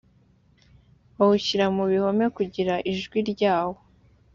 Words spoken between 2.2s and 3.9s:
kugira ngo ijwi ryawo